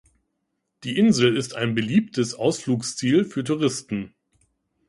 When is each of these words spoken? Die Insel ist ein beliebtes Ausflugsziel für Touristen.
Die 0.83 0.97
Insel 0.97 1.37
ist 1.37 1.53
ein 1.53 1.75
beliebtes 1.75 2.33
Ausflugsziel 2.33 3.23
für 3.23 3.43
Touristen. 3.43 4.15